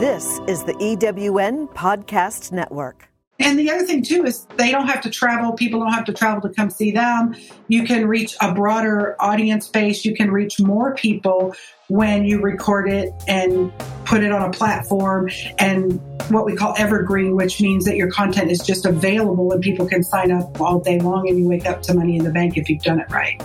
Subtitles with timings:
[0.00, 3.10] This is the EWN Podcast Network.
[3.38, 5.52] And the other thing too is they don't have to travel.
[5.52, 7.36] People don't have to travel to come see them.
[7.68, 10.06] You can reach a broader audience base.
[10.06, 11.54] You can reach more people
[11.88, 13.70] when you record it and
[14.06, 15.28] put it on a platform
[15.58, 19.86] and what we call evergreen, which means that your content is just available and people
[19.86, 22.56] can sign up all day long and you wake up to money in the bank
[22.56, 23.38] if you've done it right.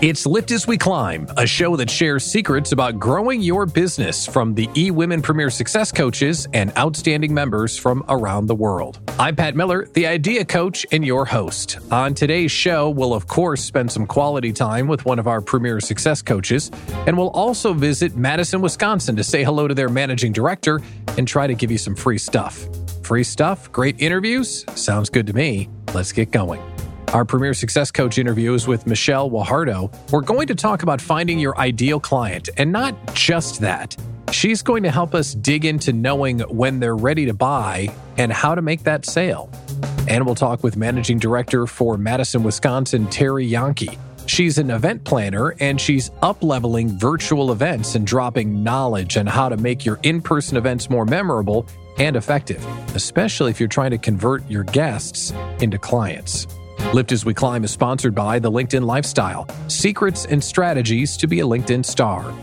[0.00, 4.54] It's Lift as We Climb, a show that shares secrets about growing your business from
[4.54, 9.00] the E Women Premier Success coaches and outstanding members from around the world.
[9.18, 11.78] I'm Pat Miller, the idea coach and your host.
[11.90, 15.80] On today's show, we'll of course spend some quality time with one of our Premier
[15.80, 16.70] Success coaches,
[17.08, 20.80] and we'll also visit Madison, Wisconsin to say hello to their managing director
[21.16, 22.68] and try to give you some free stuff.
[23.02, 24.64] Free stuff, great interviews?
[24.76, 25.68] Sounds good to me.
[25.92, 26.62] Let's get going.
[27.14, 29.90] Our Premier Success Coach interview is with Michelle Guajardo.
[30.12, 33.96] We're going to talk about finding your ideal client, and not just that.
[34.30, 38.54] She's going to help us dig into knowing when they're ready to buy and how
[38.54, 39.50] to make that sale.
[40.06, 43.98] And we'll talk with Managing Director for Madison, Wisconsin, Terri Yanke.
[44.26, 49.48] She's an event planner and she's up leveling virtual events and dropping knowledge on how
[49.48, 52.62] to make your in person events more memorable and effective,
[52.94, 56.46] especially if you're trying to convert your guests into clients.
[56.94, 61.40] Lift as We Climb is sponsored by the LinkedIn Lifestyle Secrets and Strategies to be
[61.40, 62.34] a LinkedIn Star.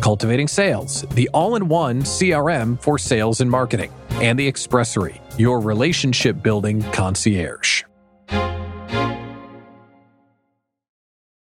[0.00, 3.92] Cultivating Sales, the all in one CRM for sales and marketing.
[4.12, 7.84] And the Expressory, your relationship building concierge.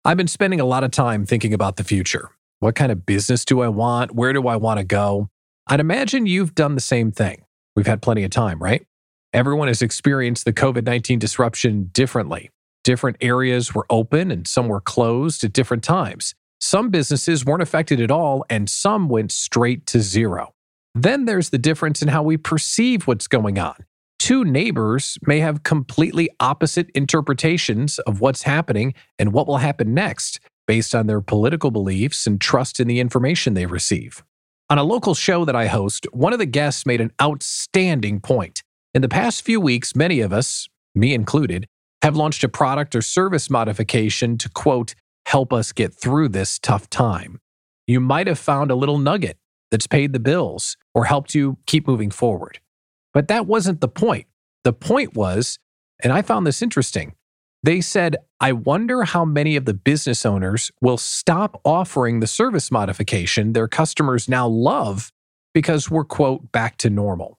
[0.05, 2.31] I've been spending a lot of time thinking about the future.
[2.59, 4.15] What kind of business do I want?
[4.15, 5.29] Where do I want to go?
[5.67, 7.43] I'd imagine you've done the same thing.
[7.75, 8.85] We've had plenty of time, right?
[9.31, 12.49] Everyone has experienced the COVID 19 disruption differently.
[12.83, 16.33] Different areas were open and some were closed at different times.
[16.59, 20.53] Some businesses weren't affected at all, and some went straight to zero.
[20.95, 23.75] Then there's the difference in how we perceive what's going on.
[24.17, 30.39] Two neighbors may have completely opposite interpretations of what's happening and what will happen next
[30.67, 34.23] based on their political beliefs and trust in the information they receive.
[34.69, 38.63] On a local show that I host, one of the guests made an outstanding point.
[38.91, 41.67] In the past few weeks, many of us, me included,
[42.01, 44.95] have launched a product or service modification to quote,
[45.27, 47.39] help us get through this tough time.
[47.85, 49.37] You might have found a little nugget
[49.69, 52.59] that's paid the bills or helped you keep moving forward.
[53.13, 54.25] But that wasn't the point.
[54.63, 55.59] The point was,
[56.01, 57.13] and I found this interesting,
[57.61, 62.71] they said, I wonder how many of the business owners will stop offering the service
[62.71, 65.11] modification their customers now love
[65.53, 67.38] because we're, quote, back to normal.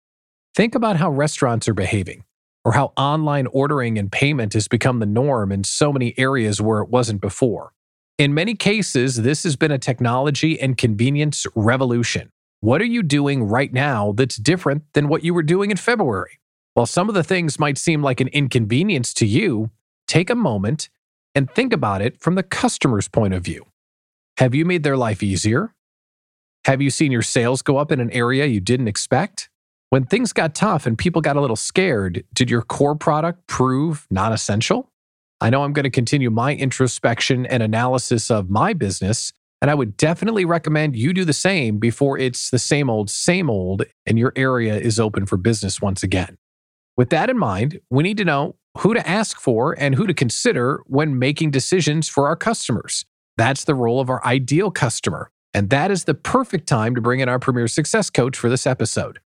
[0.55, 2.25] Think about how restaurants are behaving,
[2.65, 6.81] or how online ordering and payment has become the norm in so many areas where
[6.81, 7.73] it wasn't before.
[8.19, 12.31] In many cases, this has been a technology and convenience revolution.
[12.61, 16.41] What are you doing right now that's different than what you were doing in February?
[16.75, 19.71] While some of the things might seem like an inconvenience to you,
[20.09, 20.89] take a moment
[21.35, 23.67] and think about it from the customer's point of view.
[24.39, 25.75] Have you made their life easier?
[26.65, 29.50] Have you seen your sales go up in an area you didn't expect?
[29.91, 34.07] When things got tough and people got a little scared, did your core product prove
[34.09, 34.89] non essential?
[35.41, 39.75] I know I'm going to continue my introspection and analysis of my business, and I
[39.75, 44.17] would definitely recommend you do the same before it's the same old, same old, and
[44.17, 46.39] your area is open for business once again.
[46.97, 50.15] With that in mind, we need to know who to ask for and who to
[50.15, 53.05] consider when making decisions for our customers.
[53.37, 55.33] That's the role of our ideal customer.
[55.53, 58.69] And that is the perfect time to bring in our Premier Success Coach for this
[58.69, 59.19] episode.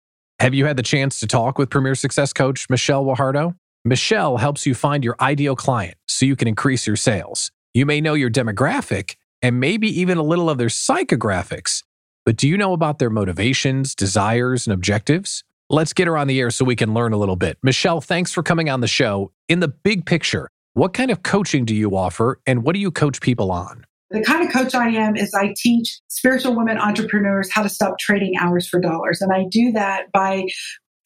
[0.42, 3.54] Have you had the chance to talk with Premier Success Coach Michelle Guajardo?
[3.84, 7.52] Michelle helps you find your ideal client so you can increase your sales.
[7.74, 11.84] You may know your demographic and maybe even a little of their psychographics,
[12.26, 15.44] but do you know about their motivations, desires, and objectives?
[15.70, 17.56] Let's get her on the air so we can learn a little bit.
[17.62, 19.30] Michelle, thanks for coming on the show.
[19.48, 22.90] In the big picture, what kind of coaching do you offer and what do you
[22.90, 23.86] coach people on?
[24.12, 27.98] The kind of coach I am is I teach spiritual women entrepreneurs how to stop
[27.98, 29.22] trading hours for dollars.
[29.22, 30.44] And I do that by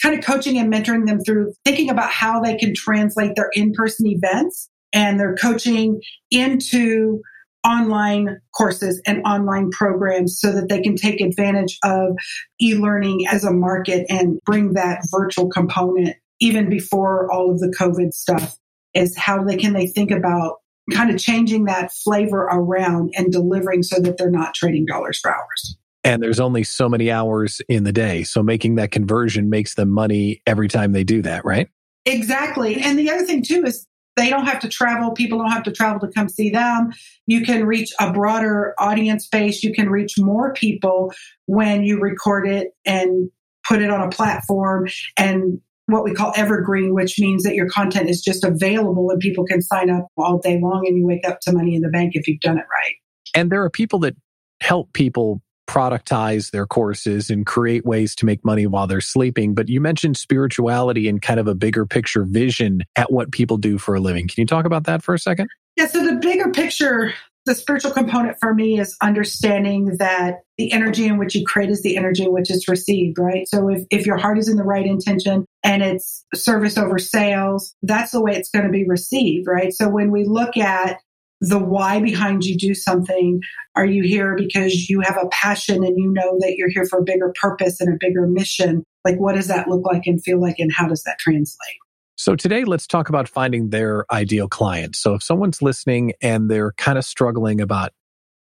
[0.03, 3.73] kind of coaching and mentoring them through thinking about how they can translate their in
[3.73, 6.01] person events and their coaching
[6.31, 7.21] into
[7.65, 12.17] online courses and online programs so that they can take advantage of
[12.61, 17.75] e learning as a market and bring that virtual component even before all of the
[17.79, 18.57] COVID stuff.
[18.95, 20.57] Is how they can they think about
[20.93, 25.35] kind of changing that flavor around and delivering so that they're not trading dollars for
[25.35, 25.77] hours.
[26.05, 28.23] And there's only so many hours in the day.
[28.23, 31.69] So making that conversion makes them money every time they do that, right?
[32.05, 32.81] Exactly.
[32.81, 35.11] And the other thing too is they don't have to travel.
[35.11, 36.93] People don't have to travel to come see them.
[37.27, 39.63] You can reach a broader audience base.
[39.63, 41.13] You can reach more people
[41.47, 43.31] when you record it and
[43.69, 48.11] put it on a platform and what we call evergreen, which means that your content
[48.11, 51.41] is just available and people can sign up all day long and you wake up
[51.41, 52.95] to money in the bank if you've done it right.
[53.35, 54.17] And there are people that
[54.61, 59.55] help people productize their courses and create ways to make money while they're sleeping.
[59.55, 63.79] But you mentioned spirituality and kind of a bigger picture vision at what people do
[63.79, 64.29] for a living.
[64.29, 65.49] Can you talk about that for a second?
[65.77, 67.13] Yeah, so the bigger picture
[67.47, 71.83] the spiritual component for me is understanding that the energy in which you create is
[71.83, 73.49] the energy in which it's received, right?
[73.49, 77.75] So if, if your heart is in the right intention and it's service over sales,
[77.83, 79.73] that's the way it's going to be received, right?
[79.73, 80.99] So when we look at
[81.41, 83.41] the why behind you do something,
[83.77, 86.99] are you here because you have a passion and you know that you're here for
[86.99, 88.83] a bigger purpose and a bigger mission?
[89.05, 91.77] Like, what does that look like and feel like, and how does that translate?
[92.19, 94.97] So today, let's talk about finding their ideal client.
[94.97, 97.93] So if someone's listening and they're kind of struggling about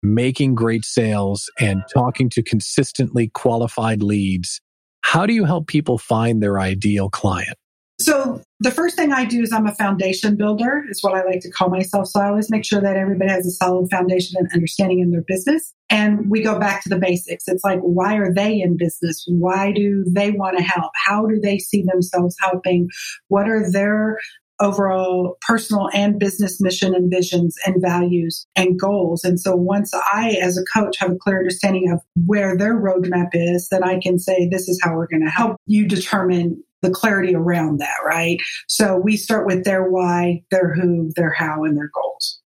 [0.01, 4.61] making great sales and talking to consistently qualified leads,
[5.01, 7.59] how do you help people find their ideal client?
[8.01, 11.41] So the first thing I do is I'm a foundation builder, is what I like
[11.41, 12.07] to call myself.
[12.07, 15.25] So I always make sure that everybody has a solid foundation and understanding in their
[15.27, 15.75] business.
[15.91, 17.49] And we go back to the basics.
[17.49, 19.25] It's like, why are they in business?
[19.29, 20.93] Why do they want to help?
[21.07, 22.89] How do they see themselves helping?
[23.29, 24.19] What are their
[24.61, 29.23] overall personal and business mission and visions and values and goals.
[29.25, 33.29] And so once I, as a coach, have a clear understanding of where their roadmap
[33.33, 36.91] is, then I can say, this is how we're going to help you determine the
[36.91, 38.39] clarity around that, right?
[38.69, 42.41] So we start with their why, their who, their how, and their goals.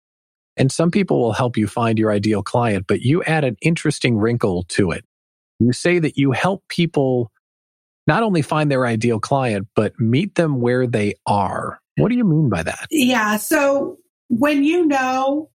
[0.58, 4.18] And some people will help you find your ideal client, but you add an interesting
[4.18, 5.06] wrinkle to it.
[5.60, 7.32] You say that you help people
[8.08, 11.80] not only find their ideal client, but meet them where they are.
[11.98, 12.88] What do you mean by that?
[12.90, 13.38] Yeah.
[13.38, 13.98] So
[14.30, 15.50] when you know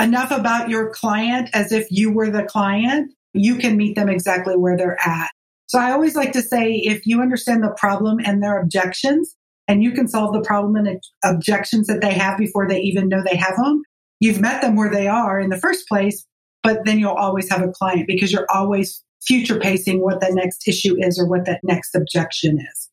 [0.00, 4.56] enough about your client as if you were the client, you can meet them exactly
[4.56, 5.30] where they're at.
[5.72, 9.34] So I always like to say if you understand the problem and their objections,
[9.66, 13.22] and you can solve the problem and objections that they have before they even know
[13.24, 13.80] they have them,
[14.20, 16.26] you've met them where they are in the first place,
[16.62, 20.68] but then you'll always have a client because you're always future pacing what the next
[20.68, 22.90] issue is or what that next objection is.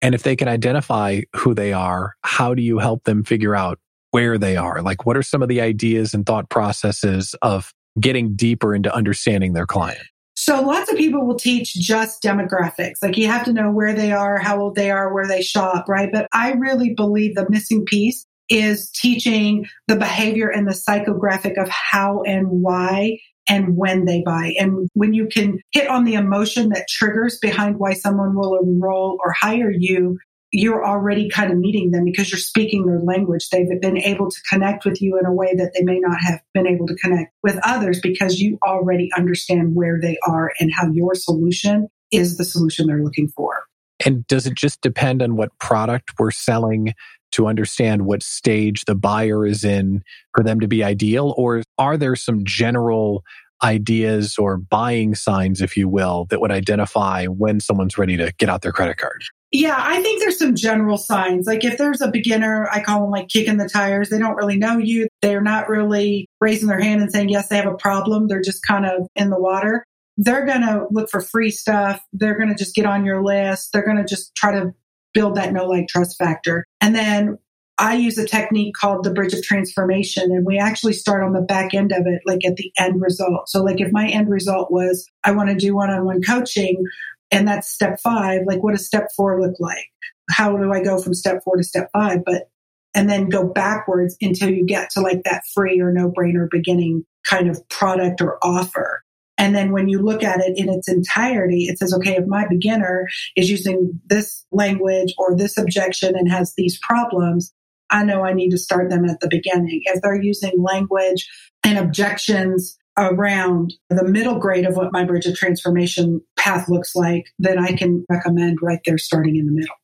[0.00, 3.80] And if they can identify who they are, how do you help them figure out
[4.12, 4.82] where they are?
[4.82, 9.52] Like, what are some of the ideas and thought processes of getting deeper into understanding
[9.54, 10.06] their client?
[10.34, 12.96] So lots of people will teach just demographics.
[13.02, 15.88] Like you have to know where they are, how old they are, where they shop,
[15.88, 16.10] right?
[16.12, 21.68] But I really believe the missing piece is teaching the behavior and the psychographic of
[21.68, 23.18] how and why
[23.48, 24.54] and when they buy.
[24.58, 29.18] And when you can hit on the emotion that triggers behind why someone will enroll
[29.24, 30.18] or hire you,
[30.52, 33.48] you're already kind of meeting them because you're speaking their language.
[33.50, 36.40] They've been able to connect with you in a way that they may not have
[36.54, 40.90] been able to connect with others because you already understand where they are and how
[40.90, 43.64] your solution is the solution they're looking for.
[44.04, 46.94] And does it just depend on what product we're selling
[47.32, 50.02] to understand what stage the buyer is in
[50.34, 51.34] for them to be ideal?
[51.36, 53.22] Or are there some general
[53.62, 58.48] ideas or buying signs, if you will, that would identify when someone's ready to get
[58.48, 59.22] out their credit card?
[59.52, 61.46] Yeah, I think there's some general signs.
[61.46, 64.08] Like if there's a beginner, I call them like kicking the tires.
[64.08, 65.08] They don't really know you.
[65.22, 68.28] They're not really raising their hand and saying, yes, they have a problem.
[68.28, 69.84] They're just kind of in the water.
[70.16, 72.00] They're going to look for free stuff.
[72.12, 73.70] They're going to just get on your list.
[73.72, 74.72] They're going to just try to
[75.14, 76.64] build that no like trust factor.
[76.80, 77.38] And then
[77.80, 81.40] I use a technique called the bridge of transformation, and we actually start on the
[81.40, 83.48] back end of it, like at the end result.
[83.48, 86.84] So, like if my end result was I want to do one on one coaching,
[87.30, 88.42] and that's step five.
[88.46, 89.86] Like, what does step four look like?
[90.30, 92.24] How do I go from step four to step five?
[92.24, 92.50] But,
[92.94, 97.04] and then go backwards until you get to like that free or no brainer beginning
[97.28, 99.02] kind of product or offer.
[99.38, 102.46] And then when you look at it in its entirety, it says, okay, if my
[102.46, 107.54] beginner is using this language or this objection and has these problems,
[107.90, 109.80] I know I need to start them at the beginning.
[109.84, 111.28] If they're using language
[111.64, 117.26] and objections around the middle grade of what my bridge of transformation path looks like,
[117.38, 119.74] then I can recommend right there starting in the middle.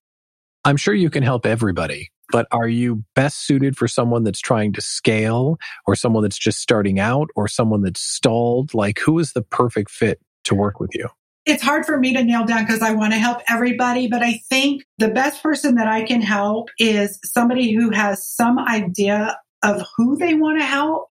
[0.64, 4.72] I'm sure you can help everybody, but are you best suited for someone that's trying
[4.72, 8.74] to scale or someone that's just starting out or someone that's stalled?
[8.74, 11.08] Like, who is the perfect fit to work with you?
[11.44, 14.40] It's hard for me to nail down because I want to help everybody, but I
[14.50, 19.82] think the best person that I can help is somebody who has some idea of
[19.96, 21.08] who they want to help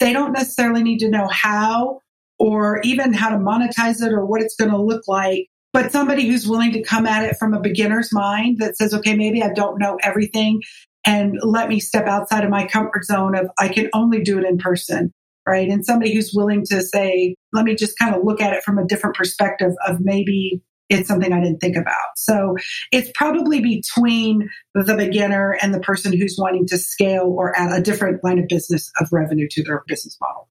[0.00, 2.00] they don't necessarily need to know how
[2.38, 5.48] or even how to monetize it or what it's going to look like.
[5.72, 9.16] But somebody who's willing to come at it from a beginner's mind that says, okay,
[9.16, 10.62] maybe I don't know everything
[11.04, 14.44] and let me step outside of my comfort zone of I can only do it
[14.44, 15.12] in person.
[15.46, 15.68] Right.
[15.68, 18.78] And somebody who's willing to say, let me just kind of look at it from
[18.78, 21.94] a different perspective of maybe it's something I didn't think about.
[22.16, 22.56] So
[22.92, 27.82] it's probably between the beginner and the person who's wanting to scale or add a
[27.82, 30.48] different line of business of revenue to their business model.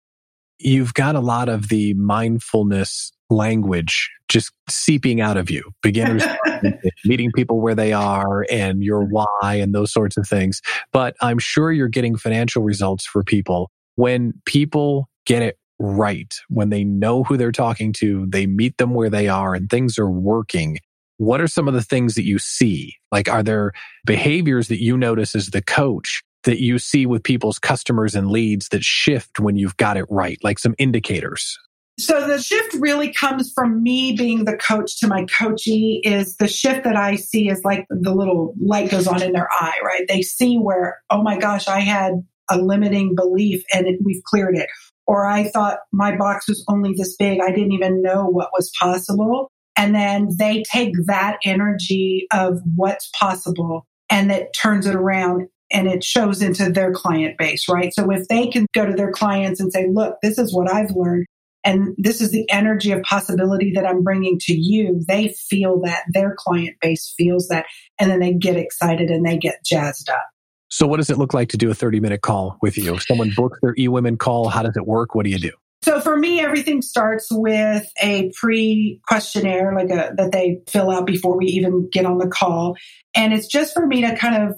[0.60, 5.64] You've got a lot of the mindfulness language just seeping out of you.
[5.82, 6.24] Beginners
[7.06, 10.62] meeting people where they are and your why and those sorts of things.
[10.92, 16.70] But I'm sure you're getting financial results for people when people get it right, when
[16.70, 20.10] they know who they're talking to, they meet them where they are and things are
[20.10, 20.78] working.
[21.18, 22.96] What are some of the things that you see?
[23.12, 23.74] Like, are there
[24.06, 28.70] behaviors that you notice as the coach that you see with people's customers and leads
[28.70, 30.38] that shift when you've got it right?
[30.42, 31.58] Like some indicators?
[32.00, 36.48] So the shift really comes from me being the coach to my coachee is the
[36.48, 40.06] shift that I see is like the little light goes on in their eye, right?
[40.08, 42.14] They see where, oh my gosh, I had
[42.50, 44.70] a limiting belief and we've cleared it.
[45.06, 47.40] Or I thought my box was only this big.
[47.42, 49.50] I didn't even know what was possible.
[49.76, 55.88] And then they take that energy of what's possible and it turns it around and
[55.88, 57.94] it shows into their client base, right?
[57.94, 60.92] So if they can go to their clients and say, look, this is what I've
[60.92, 61.26] learned
[61.64, 66.04] and this is the energy of possibility that I'm bringing to you, they feel that
[66.10, 67.66] their client base feels that.
[68.00, 70.26] And then they get excited and they get jazzed up.
[70.74, 72.96] So, what does it look like to do a 30 minute call with you?
[72.96, 75.14] If someone books their eWomen call, how does it work?
[75.14, 75.52] What do you do?
[75.84, 81.06] So for me, everything starts with a pre questionnaire, like a, that they fill out
[81.06, 82.76] before we even get on the call.
[83.14, 84.56] And it's just for me to kind of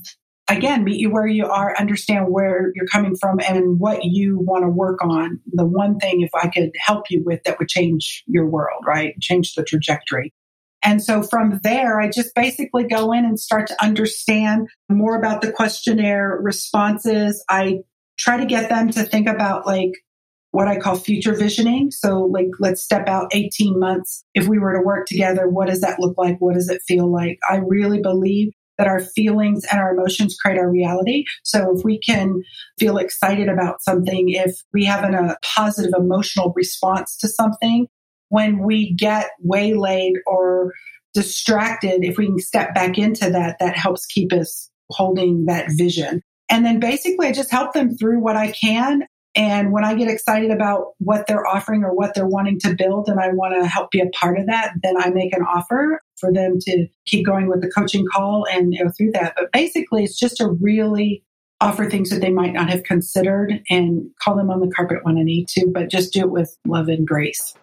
[0.48, 4.63] again, meet you where you are, understand where you're coming from and what you want
[4.63, 5.41] to work on.
[5.51, 9.19] The one thing, if I could help you with, that would change your world, right?
[9.19, 10.31] Change the trajectory.
[10.86, 15.42] And so from there, I just basically go in and start to understand more about
[15.42, 17.44] the questionnaire responses.
[17.50, 17.80] I
[18.20, 19.92] try to get them to think about like
[20.51, 21.92] what I call future visioning.
[21.92, 24.24] So like, let's step out 18 months.
[24.36, 26.38] If we were to work together, what does that look like?
[26.39, 27.39] What does it feel like?
[27.50, 31.24] I really believe that our feelings and our emotions create our reality.
[31.44, 32.42] So if we can
[32.77, 37.88] feel excited about something, if we have a positive emotional response to something,
[38.36, 40.74] when we get waylaid or
[41.13, 46.22] distracted, if we can step back into that, that helps keep us holding that vision.
[46.50, 49.04] And then basically I just help them through what I can
[49.38, 53.08] and when I get excited about what they're offering or what they're wanting to build
[53.08, 56.01] and I want to help be a part of that, then I make an offer
[56.18, 59.34] for them to keep going with the coaching call and go through that.
[59.36, 61.24] But basically, it's just to really
[61.60, 65.18] offer things that they might not have considered and call them on the carpet when
[65.18, 67.56] I need to, but just do it with love and grace.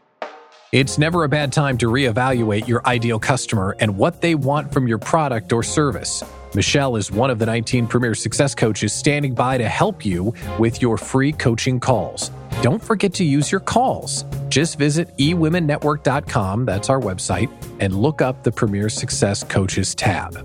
[0.73, 4.89] It's never a bad time to reevaluate your ideal customer and what they want from
[4.89, 6.25] your product or service.
[6.55, 10.81] Michelle is one of the 19 Premier Success Coaches standing by to help you with
[10.81, 12.31] your free coaching calls.
[12.63, 14.25] Don't forget to use your calls.
[14.49, 20.39] Just visit eWomenNetwork.com, that's our website, and look up the Premier Success Coaches tab.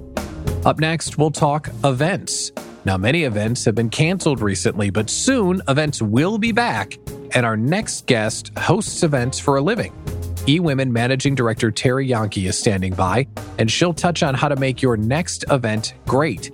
[0.65, 2.51] Up next, we'll talk events.
[2.84, 6.98] Now, many events have been canceled recently, but soon events will be back,
[7.34, 9.93] and our next guest hosts events for a living.
[10.47, 13.27] eWomen Managing Director Terri Yanke is standing by,
[13.57, 16.51] and she'll touch on how to make your next event great.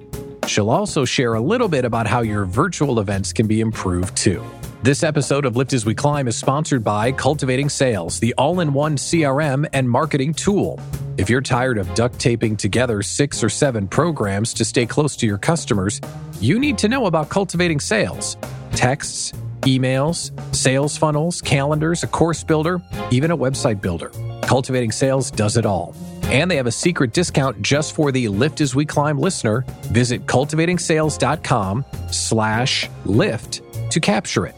[0.48, 4.44] She'll also share a little bit about how your virtual events can be improved too.
[4.82, 8.74] This episode of Lift as We Climb is sponsored by Cultivating Sales, the all in
[8.74, 10.80] one CRM and marketing tool.
[11.18, 15.28] If you're tired of duct taping together six or seven programs to stay close to
[15.28, 16.02] your customers,
[16.42, 18.38] you need to know about Cultivating Sales.
[18.72, 19.34] Texts,
[19.64, 24.12] emails, sales funnels, calendars, a course builder, even a website builder.
[24.44, 25.96] Cultivating Sales does it all.
[26.24, 29.66] And they have a secret discount just for the Lift as We Climb listener.
[29.92, 34.56] Visit cultivatingsales.com slash lift to capture it.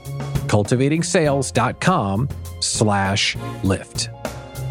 [0.47, 2.29] cultivatingsales.com
[2.61, 4.09] slash lift.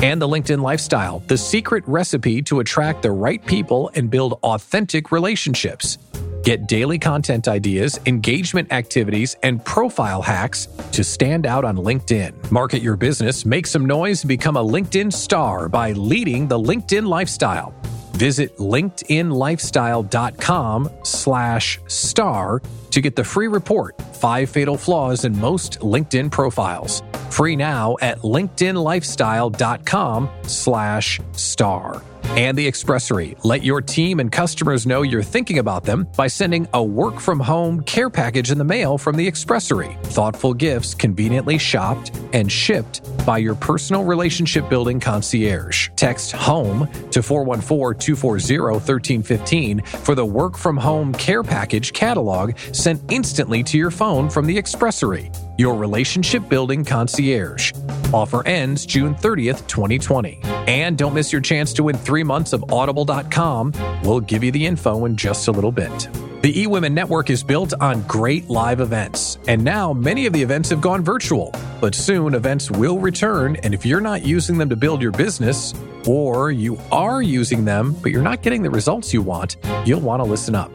[0.03, 5.12] And the LinkedIn lifestyle, the secret recipe to attract the right people and build authentic
[5.12, 5.99] relationships.
[6.45, 12.51] Get daily content ideas, engagement activities, and profile hacks to stand out on LinkedIn.
[12.51, 17.09] Market your business, make some noise, and become a LinkedIn star by leading the LinkedIn
[17.09, 17.73] lifestyle.
[18.13, 22.61] Visit linkedinlifestyle.com slash star
[22.91, 27.03] to get the free report, Five Fatal Flaws in Most LinkedIn Profiles.
[27.31, 32.03] Free now at linkedinlifestyle.com slash star
[32.37, 33.37] and the Expressory.
[33.45, 37.38] Let your team and customers know you're thinking about them by sending a work from
[37.38, 39.97] home care package in the mail from the Expressory.
[40.07, 45.91] Thoughtful gifts conveniently shopped and shipped by your personal relationship building concierge.
[45.97, 53.00] Text HOME to 414 240 1315 for the work from home care package catalog sent
[53.12, 57.73] instantly to your phone from the Expressory, your relationship building concierge.
[58.13, 60.41] Offer ends June 30th, 2020.
[60.67, 63.73] And don't miss your chance to win three months of audible.com.
[64.03, 66.09] We'll give you the info in just a little bit.
[66.43, 70.69] The eWomen Network is built on great live events, and now many of the events
[70.69, 71.55] have gone virtual.
[71.81, 75.73] But soon events will return, and if you're not using them to build your business,
[76.07, 79.57] or you are using them but you're not getting the results you want,
[79.87, 80.71] you'll want to listen up.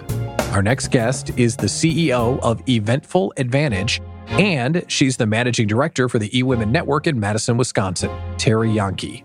[0.53, 6.19] Our next guest is the CEO of Eventful Advantage, and she's the managing director for
[6.19, 9.23] the eWomen Network in Madison, Wisconsin, Terri Yanke.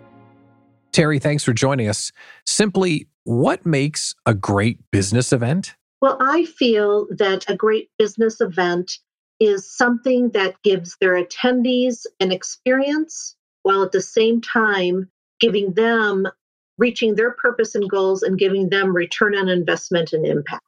[0.92, 2.12] Terri, thanks for joining us.
[2.46, 5.74] Simply, what makes a great business event?
[6.00, 8.98] Well, I feel that a great business event
[9.40, 16.28] is something that gives their attendees an experience while at the same time giving them
[16.78, 20.62] reaching their purpose and goals and giving them return on investment and impact.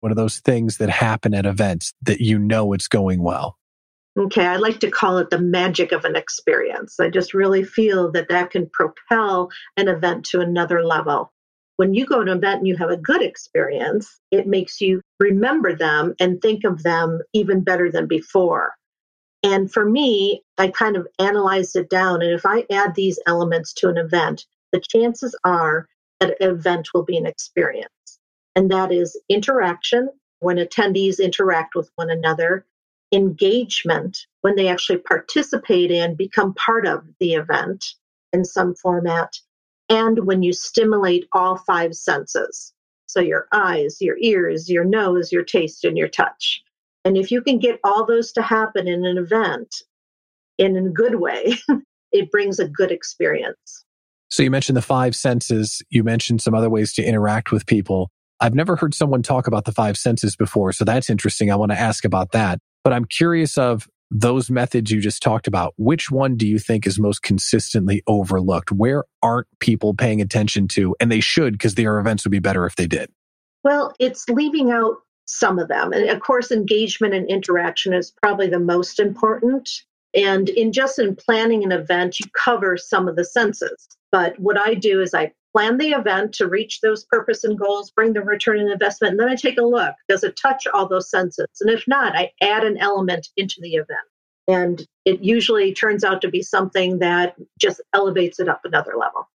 [0.00, 3.56] One of those things that happen at events that you know it's going well.
[4.18, 6.98] Okay, I like to call it the magic of an experience.
[6.98, 11.32] I just really feel that that can propel an event to another level
[11.76, 15.02] when you go to an event and you have a good experience, it makes you
[15.20, 18.74] remember them and think of them even better than before.
[19.42, 22.22] And for me, I kind of analyzed it down.
[22.22, 25.86] And if I add these elements to an event, the chances are
[26.20, 27.90] that an event will be an experience.
[28.56, 30.08] And that is interaction,
[30.40, 32.66] when attendees interact with one another,
[33.12, 37.84] engagement, when they actually participate in, become part of the event
[38.32, 39.34] in some format,
[39.88, 42.72] and when you stimulate all five senses.
[43.06, 46.62] So your eyes, your ears, your nose, your taste, and your touch.
[47.04, 49.76] And if you can get all those to happen in an event
[50.58, 51.54] in a good way,
[52.12, 53.84] it brings a good experience.
[54.28, 55.82] So you mentioned the five senses.
[55.88, 58.10] You mentioned some other ways to interact with people.
[58.40, 60.72] I've never heard someone talk about the five senses before.
[60.72, 61.50] So that's interesting.
[61.50, 62.58] I want to ask about that.
[62.84, 66.86] But I'm curious of those methods you just talked about, which one do you think
[66.86, 68.70] is most consistently overlooked?
[68.70, 70.94] Where aren't people paying attention to?
[71.00, 73.10] And they should, because their events would be better if they did.
[73.64, 74.94] Well, it's leaving out
[75.26, 75.92] some of them.
[75.92, 79.68] And of course, engagement and interaction is probably the most important.
[80.14, 83.88] And in just in planning an event, you cover some of the senses.
[84.12, 87.90] But what I do is I plan the event to reach those purpose and goals,
[87.90, 89.94] bring the return on investment, and then I take a look.
[90.08, 91.46] Does it touch all those senses?
[91.60, 93.98] And if not, I add an element into the event.
[94.48, 99.28] And it usually turns out to be something that just elevates it up another level.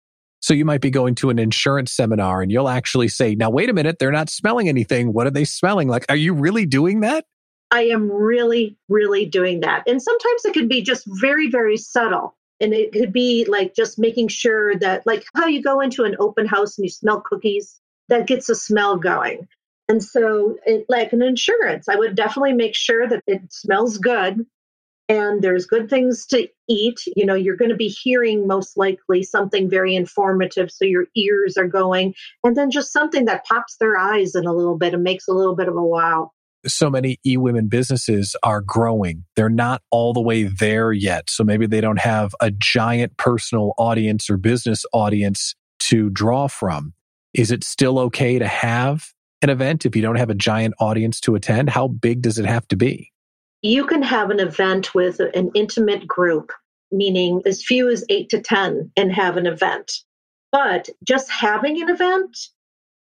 [0.40, 3.68] So you might be going to an insurance seminar and you'll actually say, now, wait
[3.70, 5.12] a minute, they're not smelling anything.
[5.12, 5.88] What are they smelling?
[5.88, 7.24] Like, are you really doing that?
[7.70, 9.84] I am really, really doing that.
[9.86, 12.34] And sometimes it can be just very, very subtle.
[12.60, 16.16] And it could be like just making sure that, like how you go into an
[16.18, 19.46] open house and you smell cookies, that gets a smell going.
[19.88, 24.44] And so, it, like an insurance, I would definitely make sure that it smells good
[25.08, 27.00] and there's good things to eat.
[27.16, 30.70] You know, you're going to be hearing most likely something very informative.
[30.70, 34.52] So your ears are going, and then just something that pops their eyes in a
[34.52, 36.32] little bit and makes a little bit of a wow
[36.66, 39.24] so many eWomen businesses are growing.
[39.36, 41.30] They're not all the way there yet.
[41.30, 46.94] So maybe they don't have a giant personal audience or business audience to draw from.
[47.34, 51.20] Is it still okay to have an event if you don't have a giant audience
[51.20, 51.70] to attend?
[51.70, 53.12] How big does it have to be?
[53.62, 56.52] You can have an event with an intimate group,
[56.90, 59.92] meaning as few as eight to 10, and have an event.
[60.50, 62.36] But just having an event,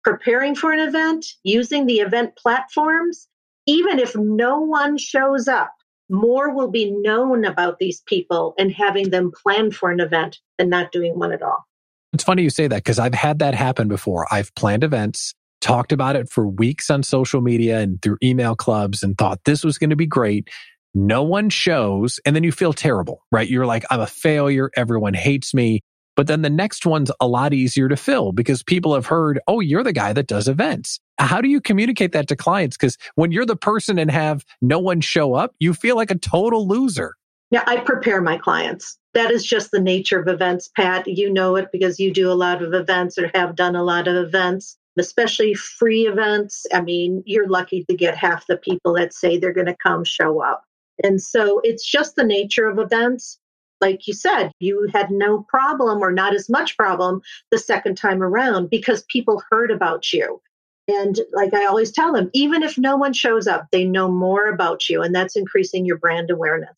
[0.03, 3.27] preparing for an event, using the event platforms,
[3.65, 5.73] even if no one shows up,
[6.09, 10.69] more will be known about these people and having them plan for an event than
[10.69, 11.65] not doing one at all.
[12.13, 14.27] It's funny you say that because I've had that happen before.
[14.31, 19.03] I've planned events, talked about it for weeks on social media and through email clubs
[19.03, 20.47] and thought this was going to be great.
[20.93, 22.19] No one shows.
[22.25, 23.49] And then you feel terrible, right?
[23.49, 24.71] You're like, I'm a failure.
[24.77, 25.81] Everyone hates me.
[26.15, 29.59] But then the next one's a lot easier to fill because people have heard, oh,
[29.59, 30.99] you're the guy that does events.
[31.17, 32.77] How do you communicate that to clients?
[32.77, 36.17] Because when you're the person and have no one show up, you feel like a
[36.17, 37.15] total loser.
[37.51, 38.97] Yeah, I prepare my clients.
[39.13, 41.07] That is just the nature of events, Pat.
[41.07, 44.07] You know it because you do a lot of events or have done a lot
[44.07, 46.65] of events, especially free events.
[46.73, 50.03] I mean, you're lucky to get half the people that say they're going to come
[50.03, 50.63] show up.
[51.03, 53.39] And so it's just the nature of events
[53.81, 58.21] like you said, you had no problem or not as much problem the second time
[58.21, 60.41] around because people heard about you.
[60.87, 64.47] And like I always tell them, even if no one shows up, they know more
[64.47, 66.77] about you, and that's increasing your brand awareness.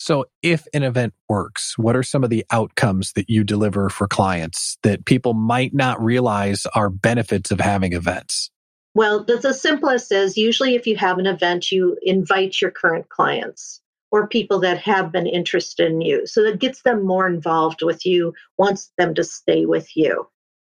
[0.00, 4.08] So, if an event works, what are some of the outcomes that you deliver for
[4.08, 8.50] clients that people might not realize are benefits of having events?
[8.96, 13.08] Well, the, the simplest is usually if you have an event, you invite your current
[13.08, 13.80] clients
[14.14, 16.24] or people that have been interested in you.
[16.24, 20.28] So it gets them more involved with you, wants them to stay with you.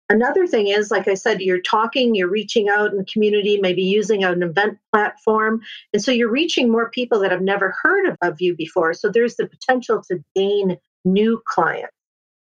[0.08, 4.24] Another thing is, like I said, you're talking, you're reaching out in community, maybe using
[4.24, 5.60] an event platform.
[5.92, 8.94] And so you're reaching more people that have never heard of, of you before.
[8.94, 11.92] So there's the potential to gain new clients.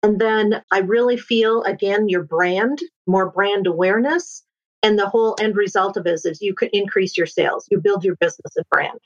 [0.02, 4.42] And then I really feel, again, your brand, more brand awareness.
[4.82, 7.78] And the whole end result of it is, is you could increase your sales, you
[7.78, 8.98] build your business and brand.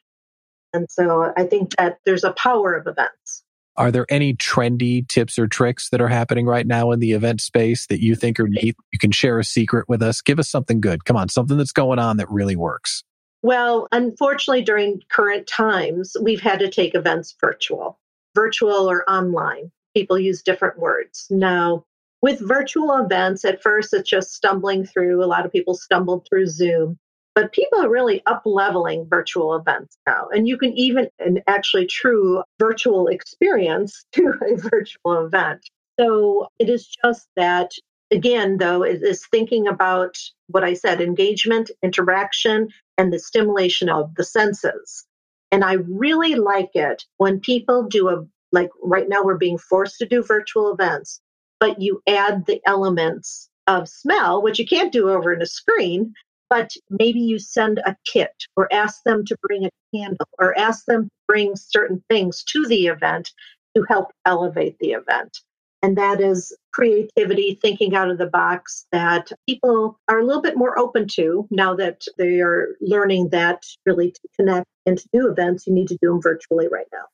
[0.75, 3.43] And so I think that there's a power of events.
[3.77, 7.41] Are there any trendy tips or tricks that are happening right now in the event
[7.41, 8.77] space that you think are neat?
[8.93, 10.21] You can share a secret with us.
[10.21, 11.05] Give us something good.
[11.05, 13.03] Come on, something that's going on that really works.
[13.43, 17.99] Well, unfortunately, during current times, we've had to take events virtual,
[18.35, 19.71] virtual or online.
[19.95, 21.27] People use different words.
[21.31, 21.85] Now,
[22.23, 25.23] with virtual events, at first it's just stumbling through.
[25.23, 26.99] A lot of people stumbled through Zoom.
[27.35, 30.29] But people are really up leveling virtual events now.
[30.33, 35.69] And you can even an actually true virtual experience to a virtual event.
[35.99, 37.73] So it is just that,
[38.11, 40.17] again, though, it is thinking about
[40.49, 42.69] what I said engagement, interaction,
[42.99, 45.05] and the stimulation of the senses.
[45.51, 49.99] And I really like it when people do a, like right now, we're being forced
[49.99, 51.21] to do virtual events,
[51.61, 56.13] but you add the elements of smell, which you can't do over in a screen,
[56.55, 60.85] but maybe you send a kit or ask them to bring a candle or ask
[60.87, 63.33] them to bring certain things to the event
[63.77, 65.37] to help elevate the event.
[65.83, 70.57] And that is creativity, thinking out of the box that people are a little bit
[70.57, 75.29] more open to now that they are learning that really to connect and to do
[75.29, 77.07] events, you need to do them virtually right now.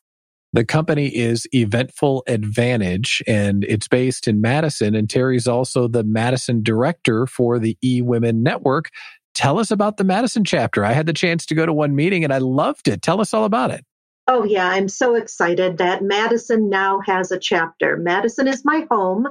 [0.52, 4.96] The company is Eventful Advantage and it's based in Madison.
[4.96, 8.90] And Terri's also the Madison director for the E Women Network.
[9.34, 10.84] Tell us about the Madison chapter.
[10.84, 13.02] I had the chance to go to one meeting and I loved it.
[13.02, 13.84] Tell us all about it.
[14.26, 17.96] Oh, yeah, I'm so excited that Madison now has a chapter.
[17.96, 19.28] Madison is my home.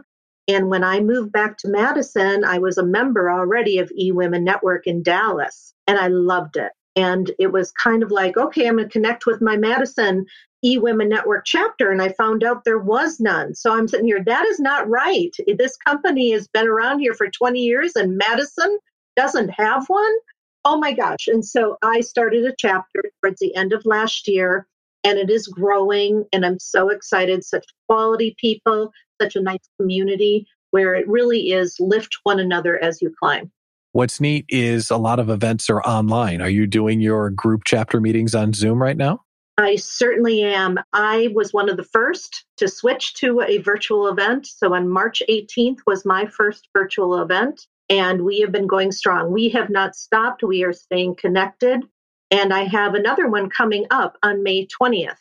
[0.50, 4.44] And when I moved back to Madison, I was a member already of E Women
[4.44, 6.72] Network in Dallas, and I loved it.
[6.96, 10.26] And it was kind of like, okay, I'm going to connect with my Madison
[10.66, 11.92] E Women Network chapter.
[11.92, 13.54] And I found out there was none.
[13.54, 15.34] So I'm sitting here, that is not right.
[15.58, 18.80] This company has been around here for 20 years, and Madison
[19.20, 20.16] doesn't have one.
[20.64, 21.28] Oh my gosh.
[21.28, 24.66] And so I started a chapter towards the end of last year,
[25.04, 26.24] and it is growing.
[26.32, 27.44] And I'm so excited.
[27.44, 33.02] Such quality people, such a nice community where it really is lift one another as
[33.02, 33.52] you climb.
[33.92, 36.42] What's neat is a lot of events are online.
[36.42, 39.22] Are you doing your group chapter meetings on Zoom right now?
[39.58, 40.80] I certainly am.
[40.94, 44.48] I was one of the first to switch to a virtual event.
[44.48, 49.32] So on March 18th was my first virtual event and we have been going strong.
[49.32, 50.44] We have not stopped.
[50.44, 51.82] We are staying connected.
[52.32, 55.18] And I have another one coming up on May 20th.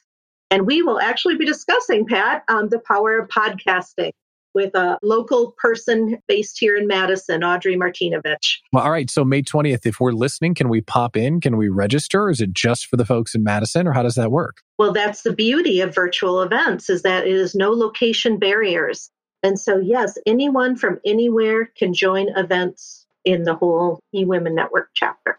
[0.51, 4.13] And we will actually be discussing, Pat, um, the power of podcasting
[4.55, 8.57] with a local person based here in Madison, Audrey Martinovich.
[8.73, 9.11] Well, all right.
[9.11, 11.41] So May 20th, if we're listening, can we pop in?
[11.41, 12.31] Can we register?
[12.31, 14.63] Is it just for the folks in Madison or how does that work?
[14.79, 19.11] Well, that's the beauty of virtual events is that it is no location barriers.
[19.43, 25.39] And so, yes, anyone from anywhere can join events in the whole eWomen Network chapter.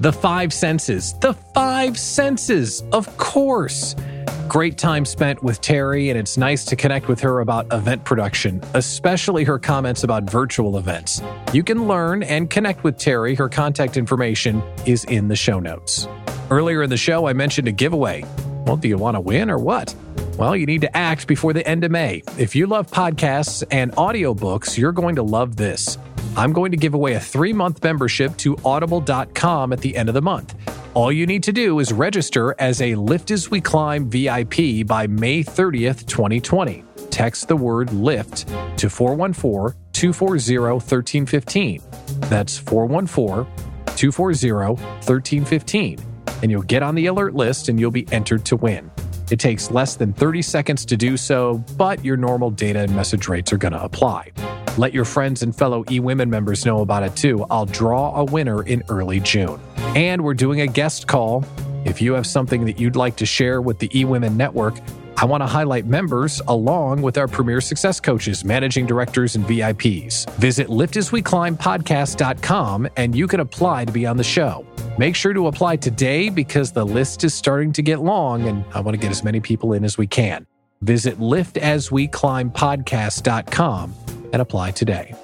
[0.00, 1.14] The five senses.
[1.20, 3.94] The five senses, of course.
[4.48, 8.60] Great time spent with Terri, and it's nice to connect with her about event production,
[8.74, 11.22] especially her comments about virtual events.
[11.52, 13.36] You can learn and connect with Terri.
[13.38, 16.08] Her contact information is in the show notes.
[16.50, 18.24] Earlier in the show, I mentioned a giveaway.
[18.66, 19.94] Well, do you want to win or what?
[20.38, 22.22] Well, you need to act before the end of May.
[22.38, 25.98] If you love podcasts and audiobooks, you're going to love this.
[26.36, 30.14] I'm going to give away a three month membership to audible.com at the end of
[30.14, 30.54] the month.
[30.94, 35.06] All you need to do is register as a Lift as We Climb VIP by
[35.06, 36.84] May 30th, 2020.
[37.10, 41.82] Text the word LIFT to 414 240 1315.
[42.28, 43.46] That's 414
[43.96, 46.09] 240 1315.
[46.42, 48.90] And you'll get on the alert list and you'll be entered to win.
[49.30, 53.28] It takes less than 30 seconds to do so, but your normal data and message
[53.28, 54.32] rates are going to apply.
[54.76, 57.44] Let your friends and fellow eWomen members know about it too.
[57.50, 59.60] I'll draw a winner in early June.
[59.94, 61.44] And we're doing a guest call.
[61.84, 64.74] If you have something that you'd like to share with the eWomen Network,
[65.16, 70.28] I want to highlight members along with our premier success coaches, managing directors, and VIPs.
[70.36, 74.64] Visit liftasweclimbpodcast.com and you can apply to be on the show.
[75.00, 78.80] Make sure to apply today because the list is starting to get long and I
[78.80, 80.46] want to get as many people in as we can.
[80.82, 83.94] Visit liftasweclimbpodcast.com
[84.34, 85.14] and apply today.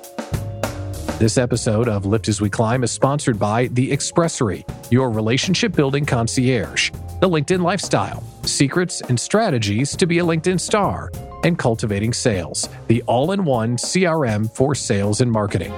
[1.18, 6.06] This episode of Lift as We Climb is sponsored by The Expressory, your relationship building
[6.06, 11.12] concierge, the LinkedIn lifestyle, secrets and strategies to be a LinkedIn star,
[11.44, 15.74] and cultivating sales, the all in one CRM for sales and marketing.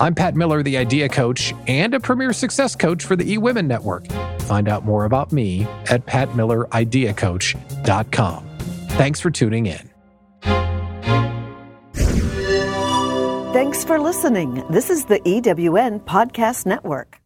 [0.00, 4.06] I'm Pat Miller, the Idea Coach and a Premier Success Coach for the eWomen Network.
[4.42, 8.48] Find out more about me at patmillerideacoach.com.
[8.90, 9.90] Thanks for tuning in.
[13.52, 14.64] Thanks for listening.
[14.70, 17.21] This is the EWN Podcast Network.